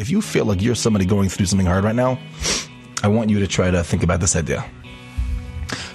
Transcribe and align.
if 0.00 0.08
you 0.10 0.22
feel 0.22 0.46
like 0.46 0.62
you're 0.62 0.74
somebody 0.74 1.04
going 1.04 1.28
through 1.28 1.46
something 1.46 1.66
hard 1.66 1.84
right 1.84 1.94
now, 1.94 2.18
I 3.02 3.08
want 3.08 3.28
you 3.30 3.38
to 3.40 3.46
try 3.46 3.70
to 3.70 3.84
think 3.84 4.02
about 4.02 4.20
this 4.20 4.34
idea. 4.34 4.64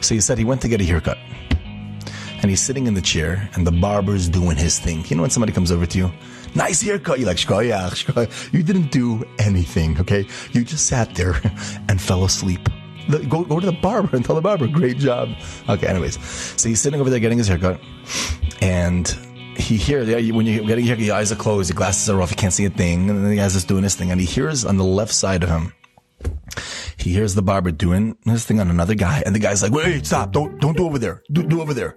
So 0.01 0.13
he 0.13 0.21
said 0.21 0.37
he 0.37 0.45
went 0.45 0.61
to 0.61 0.67
get 0.67 0.79
a 0.79 0.83
haircut. 0.83 1.17
And 2.41 2.51
he's 2.51 2.61
sitting 2.61 2.85
in 2.85 2.93
the 2.93 3.01
chair, 3.01 3.49
and 3.55 3.65
the 3.65 3.71
barber's 3.71 4.29
doing 4.29 4.57
his 4.57 4.77
thing. 4.77 5.03
You 5.07 5.15
know 5.15 5.23
when 5.23 5.31
somebody 5.31 5.51
comes 5.51 5.71
over 5.71 5.87
to 5.87 5.97
you, 5.97 6.11
nice 6.53 6.81
haircut. 6.81 7.17
You're 7.17 7.27
like, 7.27 7.37
shkoyach. 7.37 8.53
You 8.53 8.61
didn't 8.61 8.91
do 8.91 9.23
anything, 9.39 9.99
okay? 10.01 10.27
You 10.51 10.63
just 10.63 10.85
sat 10.85 11.15
there 11.15 11.33
and 11.89 11.99
fell 11.99 12.23
asleep. 12.23 12.61
The- 13.09 13.25
Go, 13.25 13.43
go 13.43 13.59
to 13.59 13.65
the 13.65 13.71
barber 13.71 14.15
and 14.15 14.23
tell 14.23 14.35
the 14.35 14.41
barber, 14.41 14.67
great 14.67 14.97
job. 14.99 15.29
Okay, 15.67 15.87
anyways. 15.87 16.23
So 16.61 16.69
he's 16.69 16.79
sitting 16.79 17.01
over 17.01 17.09
there 17.09 17.19
getting 17.19 17.39
his 17.39 17.47
haircut, 17.47 17.81
and 18.61 19.07
he 19.57 19.77
hears, 19.77 20.07
when 20.07 20.45
you're 20.45 20.65
getting 20.65 20.85
your 20.85 20.97
your 20.97 21.15
eyes 21.15 21.31
are 21.31 21.35
closed, 21.35 21.69
your 21.69 21.77
glasses 21.77 22.09
are 22.09 22.21
off, 22.21 22.31
you 22.31 22.37
can't 22.37 22.53
see 22.53 22.65
a 22.65 22.69
thing, 22.69 23.09
and 23.09 23.25
the 23.25 23.35
guy's 23.35 23.53
just 23.53 23.67
doing 23.67 23.83
his 23.83 23.95
thing, 23.95 24.11
and 24.11 24.19
he 24.19 24.27
hears 24.27 24.65
on 24.65 24.77
the 24.77 24.83
left 24.83 25.13
side 25.13 25.43
of 25.43 25.49
him, 25.49 25.73
he 26.97 27.11
hears 27.11 27.35
the 27.35 27.41
barber 27.41 27.71
doing 27.71 28.17
his 28.25 28.45
thing 28.45 28.59
on 28.59 28.69
another 28.69 28.95
guy, 28.95 29.23
and 29.25 29.35
the 29.35 29.39
guy's 29.39 29.61
like, 29.61 29.71
"Wait, 29.71 30.05
stop! 30.05 30.31
Don't 30.31 30.59
don't 30.59 30.77
do 30.77 30.85
over 30.85 30.99
there. 30.99 31.23
Do 31.31 31.43
do 31.43 31.61
over 31.61 31.73
there." 31.73 31.95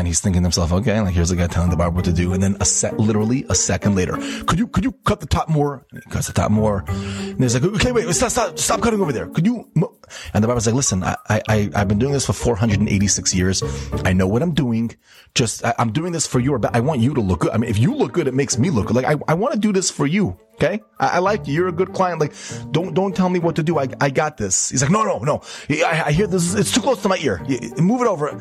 And 0.00 0.06
he's 0.08 0.20
thinking 0.20 0.40
to 0.42 0.46
himself, 0.46 0.72
"Okay, 0.72 0.98
like 1.00 1.12
here's 1.12 1.28
the 1.28 1.36
guy 1.36 1.46
telling 1.46 1.68
the 1.68 1.76
barber 1.76 1.96
what 1.96 2.06
to 2.06 2.12
do." 2.12 2.32
And 2.32 2.42
then 2.42 2.56
a 2.58 2.64
sec, 2.64 2.98
literally 2.98 3.44
a 3.50 3.54
second 3.54 3.94
later, 3.94 4.16
could 4.46 4.58
you 4.58 4.66
could 4.66 4.82
you 4.82 4.92
cut 5.04 5.20
the 5.20 5.26
top 5.26 5.48
more? 5.48 5.84
And 5.92 6.02
he 6.02 6.10
cuts 6.10 6.26
the 6.26 6.32
top 6.32 6.50
more. 6.50 6.84
And 6.88 7.38
he's 7.38 7.54
like, 7.54 7.64
"Okay, 7.64 7.92
wait, 7.92 8.08
stop 8.14 8.30
stop 8.30 8.58
stop 8.58 8.80
cutting 8.80 9.00
over 9.00 9.12
there. 9.12 9.26
Could 9.26 9.46
you?" 9.46 9.68
mo-" 9.74 9.94
And 10.32 10.42
the 10.42 10.48
barber's 10.48 10.66
like, 10.66 10.74
"Listen, 10.74 11.04
I 11.04 11.16
I 11.28 11.70
I've 11.74 11.88
been 11.88 11.98
doing 11.98 12.12
this 12.12 12.24
for 12.24 12.32
486 12.32 13.34
years. 13.34 13.62
I 14.04 14.14
know 14.14 14.26
what 14.26 14.40
I'm 14.42 14.54
doing. 14.54 14.96
Just 15.34 15.64
I, 15.64 15.74
I'm 15.78 15.92
doing 15.92 16.12
this 16.12 16.26
for 16.26 16.40
your. 16.40 16.58
I 16.72 16.80
want 16.80 17.00
you 17.00 17.12
to 17.12 17.20
look 17.20 17.40
good. 17.40 17.52
I 17.52 17.58
mean, 17.58 17.68
if 17.68 17.78
you 17.78 17.94
look 17.94 18.12
good, 18.12 18.26
it 18.26 18.34
makes 18.34 18.56
me 18.56 18.70
look 18.70 18.86
good. 18.86 18.96
Like 18.96 19.06
I 19.06 19.16
I 19.28 19.34
want 19.34 19.52
to 19.52 19.60
do 19.60 19.72
this 19.72 19.90
for 19.90 20.06
you." 20.06 20.38
Okay, 20.62 20.82
I, 20.98 21.06
I 21.06 21.18
like 21.20 21.48
you. 21.48 21.54
You're 21.54 21.68
a 21.68 21.72
good 21.72 21.94
client. 21.94 22.20
Like, 22.20 22.34
don't 22.70 22.92
don't 22.92 23.16
tell 23.16 23.30
me 23.30 23.38
what 23.38 23.56
to 23.56 23.62
do. 23.62 23.78
I 23.78 23.88
I 23.98 24.10
got 24.10 24.36
this. 24.36 24.68
He's 24.68 24.82
like, 24.82 24.90
no 24.90 25.04
no 25.04 25.18
no. 25.20 25.40
I, 25.70 26.02
I 26.06 26.12
hear 26.12 26.26
this. 26.26 26.54
It's 26.54 26.70
too 26.70 26.82
close 26.82 27.00
to 27.00 27.08
my 27.08 27.16
ear. 27.16 27.42
Move 27.78 28.02
it 28.02 28.06
over. 28.06 28.38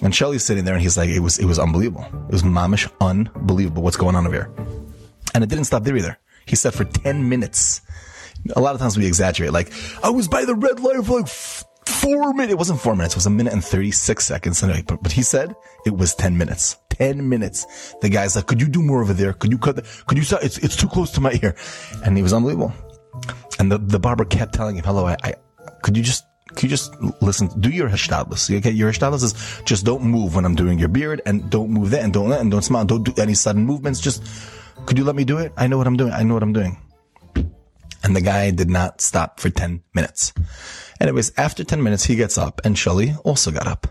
And 0.00 0.14
Shelly's 0.14 0.44
sitting 0.44 0.64
there, 0.64 0.74
and 0.74 0.82
he's 0.82 0.96
like, 0.96 1.08
it 1.08 1.18
was 1.18 1.38
it 1.38 1.44
was 1.44 1.58
unbelievable. 1.58 2.04
It 2.28 2.32
was 2.32 2.44
mamish 2.44 2.88
unbelievable. 3.00 3.82
What's 3.82 3.96
going 3.96 4.14
on 4.14 4.28
over 4.28 4.34
here? 4.36 4.50
And 5.34 5.42
it 5.42 5.50
didn't 5.50 5.64
stop 5.64 5.82
there 5.82 5.96
either. 5.96 6.16
He 6.46 6.54
said 6.54 6.72
for 6.72 6.84
ten 6.84 7.28
minutes. 7.28 7.80
A 8.54 8.60
lot 8.60 8.76
of 8.76 8.80
times 8.80 8.96
we 8.96 9.04
exaggerate. 9.04 9.52
Like, 9.52 9.72
I 10.04 10.10
was 10.10 10.28
by 10.28 10.44
the 10.44 10.54
red 10.54 10.78
light 10.78 11.04
for 11.04 11.18
like 11.18 11.26
four 11.26 12.32
minutes. 12.32 12.52
It 12.52 12.58
wasn't 12.58 12.80
four 12.80 12.94
minutes. 12.94 13.14
It 13.14 13.16
was 13.16 13.26
a 13.26 13.30
minute 13.30 13.52
and 13.52 13.64
36 13.64 14.24
seconds. 14.24 14.62
But 14.62 15.10
he 15.10 15.22
said 15.22 15.56
it 15.84 15.96
was 15.96 16.14
10 16.14 16.38
minutes. 16.38 16.76
10 16.98 17.28
minutes. 17.28 17.94
The 18.00 18.08
guy's 18.08 18.36
like, 18.36 18.46
could 18.46 18.60
you 18.60 18.68
do 18.68 18.82
more 18.82 19.02
over 19.02 19.12
there? 19.12 19.32
Could 19.32 19.52
you 19.52 19.58
cut 19.58 19.76
the, 19.76 19.82
could 20.06 20.18
you 20.18 20.24
stop? 20.24 20.42
It's, 20.42 20.58
it's 20.58 20.76
too 20.76 20.88
close 20.88 21.10
to 21.12 21.20
my 21.20 21.38
ear. 21.42 21.54
And 22.04 22.16
he 22.16 22.22
was 22.22 22.32
unbelievable. 22.32 22.72
And 23.58 23.70
the, 23.70 23.78
the 23.78 23.98
barber 23.98 24.24
kept 24.24 24.54
telling 24.54 24.76
him, 24.76 24.84
hello, 24.84 25.06
I, 25.06 25.16
I 25.22 25.34
could 25.82 25.96
you 25.96 26.02
just, 26.02 26.24
could 26.50 26.64
you 26.64 26.68
just 26.68 26.94
listen, 27.20 27.48
do 27.60 27.70
your 27.70 27.88
hashtadless. 27.88 28.54
Okay. 28.58 28.70
Your 28.70 28.90
hashtadless 28.90 29.24
is 29.24 29.62
just 29.64 29.84
don't 29.84 30.02
move 30.02 30.34
when 30.34 30.44
I'm 30.44 30.54
doing 30.54 30.78
your 30.78 30.88
beard 30.88 31.22
and 31.26 31.50
don't 31.50 31.70
move 31.70 31.90
that 31.90 32.02
and 32.02 32.12
don't, 32.12 32.32
and 32.32 32.50
don't 32.50 32.62
smile. 32.62 32.84
Don't 32.84 33.02
do 33.02 33.20
any 33.20 33.34
sudden 33.34 33.64
movements. 33.64 34.00
Just, 34.00 34.22
could 34.86 34.98
you 34.98 35.04
let 35.04 35.16
me 35.16 35.24
do 35.24 35.38
it? 35.38 35.52
I 35.56 35.66
know 35.66 35.78
what 35.78 35.86
I'm 35.86 35.96
doing. 35.96 36.12
I 36.12 36.22
know 36.22 36.34
what 36.34 36.42
I'm 36.42 36.52
doing. 36.52 36.78
And 38.02 38.14
the 38.14 38.20
guy 38.20 38.50
did 38.52 38.70
not 38.70 39.00
stop 39.00 39.40
for 39.40 39.50
10 39.50 39.82
minutes. 39.94 40.32
Anyways, 41.00 41.32
after 41.36 41.64
10 41.64 41.82
minutes, 41.82 42.04
he 42.04 42.14
gets 42.14 42.38
up 42.38 42.60
and 42.64 42.78
Shelly 42.78 43.14
also 43.24 43.50
got 43.50 43.66
up. 43.66 43.88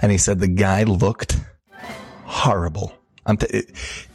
And 0.00 0.10
he 0.10 0.18
said 0.18 0.40
the 0.40 0.48
guy 0.48 0.82
looked 0.82 1.38
horrible. 2.36 2.92
T- 3.26 3.46
it, 3.50 3.70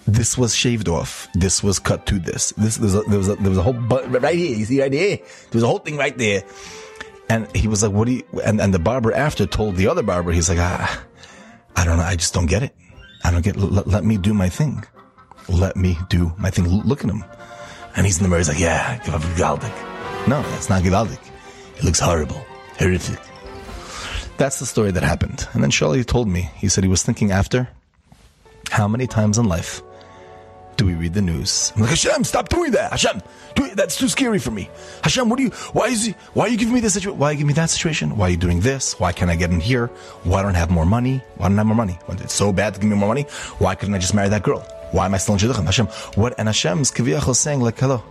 this 0.08 0.38
was 0.38 0.56
shaved 0.56 0.88
off. 0.88 1.28
This 1.34 1.62
was 1.62 1.80
cut 1.80 2.06
to 2.08 2.20
this. 2.20 2.54
This 2.56 2.78
there 2.78 2.86
was 2.86 2.96
a, 2.96 3.02
there 3.10 3.18
was 3.18 3.28
a, 3.28 3.36
there 3.36 3.50
was 3.50 3.58
a 3.58 3.62
whole 3.62 3.74
but 3.74 4.10
right 4.22 4.38
here. 4.38 4.56
You 4.56 4.66
see 4.66 4.82
right 4.82 4.94
here. 4.94 5.18
There 5.18 5.54
was 5.60 5.64
a 5.64 5.68
whole 5.68 5.80
thing 5.80 5.98
right 5.98 6.18
there. 6.18 6.44
And 7.30 7.54
he 7.56 7.68
was 7.68 7.84
like, 7.84 7.92
"What 7.92 8.06
do 8.08 8.14
you?" 8.14 8.24
And 8.44 8.62
and 8.62 8.74
the 8.74 8.80
barber 8.80 9.12
after 9.14 9.46
told 9.46 9.76
the 9.76 9.88
other 9.88 10.04
barber, 10.04 10.32
he's 10.32 10.50
like, 10.50 10.60
"Ah, 10.60 11.04
I 11.76 11.84
don't 11.86 11.98
know. 11.98 12.04
I 12.04 12.16
just 12.16 12.34
don't 12.34 12.46
get 12.46 12.64
it. 12.64 12.76
I 13.24 13.32
don't 13.32 13.44
get. 13.44 13.56
Let, 13.58 13.88
let 13.88 14.04
me 14.06 14.18
do 14.18 14.34
my 14.34 14.50
thing. 14.50 14.84
Let 15.50 15.76
me 15.76 15.98
do 16.10 16.34
my 16.38 16.50
thing. 16.50 16.66
L- 16.68 16.84
Look 16.86 17.04
at 17.04 17.10
him." 17.10 17.24
And 17.96 18.06
he's 18.06 18.18
in 18.18 18.24
the 18.24 18.30
mirror. 18.30 18.40
He's 18.40 18.50
like, 18.50 18.60
"Yeah, 18.60 18.98
Givaldic." 19.04 19.76
No, 20.28 20.42
that's 20.52 20.70
not 20.70 20.84
Givaldic. 20.84 21.20
It 21.78 21.84
looks 21.84 22.00
horrible, 22.00 22.42
horrific. 22.80 23.20
That's 24.38 24.60
the 24.60 24.66
story 24.66 24.92
that 24.92 25.04
happened. 25.04 25.48
And 25.54 25.62
then 25.64 25.72
Shelley 25.72 26.04
told 26.04 26.28
me. 26.28 26.50
He 26.56 26.68
said 26.70 26.84
he 26.84 26.90
was 26.90 27.04
thinking 27.04 27.32
after. 27.32 27.68
How 28.72 28.88
many 28.88 29.06
times 29.06 29.38
in 29.38 29.50
life 29.50 29.84
do 30.78 30.86
we 30.86 30.94
read 30.94 31.14
the 31.14 31.22
news? 31.22 31.74
I'm 31.76 31.82
like, 31.82 31.90
Hashem, 31.90 32.24
stop 32.24 32.48
doing 32.48 32.72
that. 32.72 32.92
Hashem, 32.92 33.22
do 33.54 33.68
that's 33.76 33.98
too 33.98 34.08
scary 34.08 34.40
for 34.40 34.52
me. 34.52 34.70
Hashem, 35.04 35.28
what 35.28 35.36
do 35.36 35.44
you, 35.44 35.50
why 35.74 35.88
is 35.88 36.06
he, 36.06 36.16
why 36.34 36.46
are 36.46 36.48
you 36.48 36.58
giving 36.58 36.74
me 36.74 36.80
this 36.80 36.94
situation? 36.94 37.20
Why 37.20 37.28
are 37.28 37.32
you 37.34 37.38
giving 37.40 37.50
me 37.50 37.54
that 37.56 37.70
situation? 37.70 38.16
Why 38.16 38.28
are 38.28 38.30
you 38.30 38.38
doing 38.38 38.62
this? 38.62 38.98
Why 38.98 39.12
can't 39.12 39.30
I 39.30 39.36
get 39.36 39.52
in 39.52 39.60
here? 39.60 39.88
Why 40.24 40.42
don't 40.42 40.56
I 40.56 40.60
have 40.60 40.72
more 40.72 40.86
money? 40.86 41.22
Why 41.36 41.50
don't 41.50 41.58
I 41.58 41.60
have 41.60 41.68
more 41.68 41.76
money? 41.76 42.00
It's 42.12 42.34
so 42.34 42.54
bad 42.54 42.74
to 42.76 42.80
give 42.80 42.90
me 42.90 42.96
more 42.96 43.10
money. 43.10 43.24
Why 43.60 43.76
couldn't 43.76 43.94
I 43.94 43.98
just 43.98 44.14
marry 44.14 44.30
that 44.30 44.44
girl? 44.44 44.66
Why 44.92 45.06
am 45.06 45.14
I 45.14 45.18
still 45.18 45.34
in 45.34 45.42
Shidduchim? 45.42 45.66
Hashem, 45.66 45.88
what? 46.16 46.34
And 46.38 46.48
Hashem's 46.48 46.92
kiviyachol 46.92 47.36
saying 47.36 47.60
like, 47.60 47.78
hello, 47.78 48.02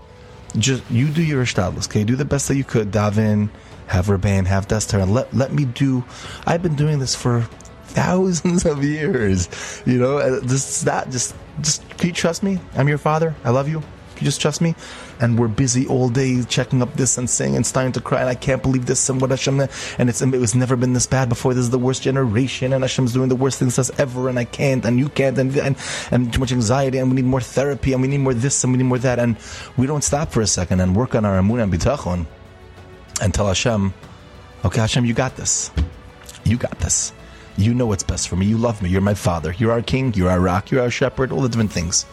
just, 0.59 0.82
you 0.91 1.09
do 1.09 1.22
your 1.22 1.42
ishtadlis, 1.42 1.88
okay? 1.88 2.04
Do 2.04 2.16
the 2.16 2.27
best 2.27 2.48
that 2.48 2.56
you 2.56 2.65
could. 2.65 2.91
Daven, 2.91 3.48
have 3.87 4.09
Rabban, 4.09 4.47
have 4.47 4.69
Dester, 4.69 5.03
and 5.03 5.15
let, 5.15 5.34
let 5.34 5.54
me 5.54 5.65
do, 5.65 6.04
I've 6.47 6.62
been 6.62 6.77
doing 6.77 6.98
this 6.98 7.15
for 7.15 7.48
thousands 7.91 8.65
of 8.65 8.83
years. 8.84 9.49
You 9.87 9.99
know, 9.99 10.19
uh, 10.19 10.41
just 10.43 10.84
that, 10.84 11.11
just, 11.11 11.34
just, 11.61 11.89
can 11.99 12.09
you 12.09 12.15
trust 12.15 12.43
me? 12.43 12.59
I'm 12.75 12.89
your 12.89 12.99
father. 12.99 13.34
I 13.45 13.51
love 13.51 13.69
you. 13.69 13.81
Can 13.81 14.27
you 14.27 14.33
just 14.33 14.41
trust 14.43 14.61
me? 14.61 14.75
And 15.21 15.39
we're 15.39 15.49
busy 15.49 15.87
all 15.87 16.11
day 16.11 16.43
checking 16.43 16.83
up 16.83 16.93
this 16.95 17.17
and 17.17 17.28
saying 17.28 17.56
and 17.56 17.67
starting 17.67 17.93
to 17.93 18.03
cry. 18.03 18.21
And 18.21 18.28
I 18.28 18.34
can't 18.34 18.62
believe 18.62 18.84
this 18.84 19.09
and 19.09 19.19
what 19.19 19.31
Hashem, 19.31 19.61
and 19.99 20.09
it's, 20.11 20.21
it 20.21 20.31
was 20.33 20.55
never 20.55 20.77
been 20.77 20.93
this 20.93 21.06
bad 21.06 21.31
before. 21.31 21.55
This 21.55 21.62
is 21.62 21.71
the 21.71 21.78
worst 21.78 22.03
generation 22.03 22.75
and 22.75 22.84
Hashem's 22.84 23.15
doing 23.15 23.31
the 23.31 23.37
worst 23.37 23.59
things 23.59 23.77
to 23.77 23.81
us 23.81 23.91
ever. 23.99 24.28
And 24.28 24.39
I 24.39 24.45
can't 24.45 24.84
and 24.84 24.99
you 24.99 25.09
can't 25.09 25.39
and, 25.39 25.57
and, 25.57 25.77
and 26.11 26.33
too 26.33 26.41
much 26.41 26.53
anxiety 26.53 26.99
and 26.99 27.09
we 27.09 27.17
need 27.17 27.25
more 27.25 27.41
therapy 27.41 27.95
and 27.95 28.03
we 28.03 28.09
need 28.09 28.21
more 28.21 28.34
this 28.34 28.62
and 28.62 28.75
we 28.75 28.77
need 28.77 28.89
more 28.89 28.99
that. 28.99 29.19
And 29.19 29.37
we 29.78 29.87
don't 29.87 30.05
stop 30.05 30.33
for 30.33 30.43
a 30.43 30.47
second 30.47 30.81
and 30.81 30.95
work 30.95 31.15
on 31.15 31.25
our 31.25 31.39
amun 31.39 31.61
and 31.61 31.72
bitachon 31.72 32.27
and 33.22 33.33
tell 33.33 33.47
Hashem, 33.47 33.95
okay, 34.67 34.81
Hashem, 34.81 35.07
you 35.07 35.15
got 35.15 35.37
this. 35.37 35.71
You 36.45 36.59
got 36.59 36.78
this. 36.81 37.15
You 37.56 37.75
know 37.75 37.87
what's 37.87 38.03
best 38.03 38.28
for 38.28 38.37
me. 38.37 38.47
You 38.47 38.56
love 38.56 38.83
me. 38.83 38.88
You're 38.88 39.00
my 39.00 39.15
father. 39.15 39.55
You're 39.59 39.72
our 39.72 39.83
king. 39.83 40.15
You're 40.15 40.31
our 40.31 40.41
rock. 40.41 40.71
You're 40.71 40.83
our 40.83 40.91
shepherd. 40.91 41.33
All 41.33 41.43
the 41.43 41.49
different 41.49 41.72
things. 41.72 42.06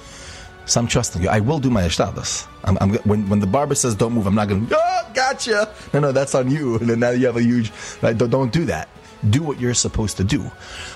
So 0.68 0.81
I'm 0.81 0.88
trusting 0.88 1.24
you. 1.24 1.30
I 1.30 1.40
will 1.40 1.59
do 1.59 1.70
my 1.70 1.84
ishtadlis. 1.84 2.46
I'm, 2.66 2.78
I'm, 2.81 2.94
when, 3.06 3.30
when 3.30 3.40
the 3.40 3.47
barber 3.47 3.74
says 3.74 3.96
don't 3.96 4.12
move, 4.12 4.28
I'm 4.28 4.36
not 4.36 4.50
going 4.50 4.68
to, 4.68 4.76
oh, 4.78 5.12
gotcha. 5.14 5.74
No, 5.94 6.02
no, 6.02 6.12
that's 6.12 6.36
on 6.36 6.52
you. 6.52 6.76
And 6.80 6.90
then 6.90 7.00
now 7.00 7.12
you 7.12 7.26
have 7.26 7.38
a 7.38 7.42
huge, 7.42 7.72
right? 8.02 8.18
Don't, 8.18 8.30
don't 8.30 8.52
do 8.52 8.66
that. 8.66 8.90
Do 9.30 9.42
what 9.42 9.62
you're 9.62 9.74
supposed 9.74 10.18
to 10.18 10.26
do. 10.26 10.52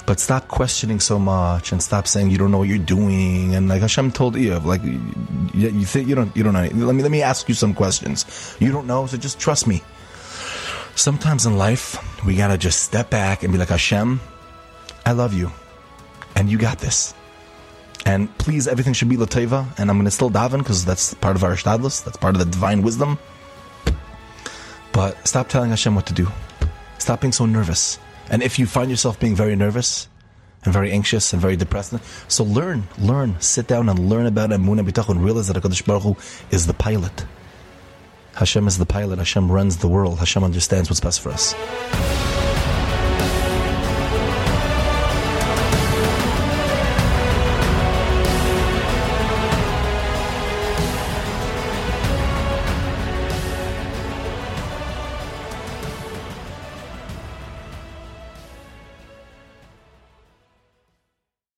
But 0.06 0.20
stop 0.20 0.50
questioning 0.50 1.00
so 1.00 1.18
much 1.18 1.72
and 1.72 1.82
stop 1.82 2.06
saying 2.06 2.32
you 2.32 2.38
don't 2.38 2.52
know 2.52 2.58
what 2.58 2.68
you're 2.68 2.78
doing. 2.78 3.56
And 3.56 3.70
like 3.70 3.82
Hashem 3.82 4.12
told 4.12 4.36
Iyov, 4.36 4.66
like, 4.66 4.84
you, 4.84 5.00
you 5.54 5.86
think 5.86 6.10
you 6.10 6.16
don't, 6.16 6.36
you 6.36 6.44
don't 6.44 6.54
know. 6.54 6.64
Let 6.64 6.96
me, 6.96 7.02
let 7.02 7.12
me 7.12 7.22
ask 7.22 7.48
you 7.48 7.56
some 7.56 7.74
questions. 7.74 8.58
You 8.60 8.74
don't 8.74 8.88
know, 8.88 9.06
so 9.06 9.16
just 9.16 9.40
trust 9.40 9.68
me. 9.68 9.82
Sometimes 10.96 11.46
in 11.46 11.58
life, 11.58 11.98
we 12.26 12.36
gotta 12.36 12.58
just 12.58 12.84
step 12.84 13.10
back 13.10 13.44
and 13.44 13.54
be 13.54 13.58
like, 13.58 13.70
Hashem, 13.70 14.20
I 15.12 15.14
love 15.14 15.34
you. 15.34 15.52
And 16.38 16.50
you 16.50 16.58
got 16.58 16.80
this. 16.80 17.14
And 18.06 18.34
please, 18.38 18.66
everything 18.66 18.94
should 18.94 19.10
be 19.10 19.18
lateva. 19.18 19.68
And 19.78 19.90
I'm 19.90 19.98
gonna 19.98 20.10
still 20.10 20.32
daven 20.32 20.60
because 20.60 20.86
that's 20.86 21.14
part 21.16 21.36
of 21.36 21.44
our 21.44 21.52
shtadlis. 21.52 22.06
That's 22.06 22.16
part 22.16 22.34
of 22.36 22.40
the 22.40 22.46
divine 22.46 22.82
wisdom. 22.82 23.20
But 24.94 25.28
stop 25.28 25.50
telling 25.50 25.70
Hashem 25.70 25.96
what 25.96 26.06
to 26.06 26.14
do. 26.14 26.30
Stop 26.98 27.20
being 27.20 27.34
so 27.34 27.46
nervous. 27.46 28.00
And 28.30 28.42
if 28.42 28.58
you 28.58 28.66
find 28.66 28.90
yourself 28.90 29.20
being 29.20 29.36
very 29.36 29.58
nervous 29.58 30.08
and 30.64 30.72
very 30.72 30.94
anxious 30.94 31.34
and 31.34 31.42
very 31.42 31.58
depressed, 31.58 31.94
so 32.30 32.46
learn, 32.46 32.88
learn, 32.98 33.36
sit 33.42 33.68
down 33.68 33.90
and 33.90 34.10
learn 34.10 34.28
about 34.28 34.52
Emunah 34.52 34.90
B'tachon. 34.90 35.22
Realize 35.22 35.50
that 35.50 35.58
HaKadosh 35.58 35.86
Baruch 35.86 36.04
Hu 36.04 36.16
is 36.52 36.68
the 36.68 36.74
pilot. 36.74 37.26
Hashem 38.36 38.66
is 38.66 38.78
the 38.78 38.86
pilot. 38.86 39.20
Hashem 39.20 39.52
runs 39.52 39.76
the 39.76 39.90
world. 39.90 40.20
Hashem 40.20 40.42
understands 40.42 40.90
what's 40.90 41.02
best 41.02 41.20
for 41.20 41.32
us. 41.32 41.54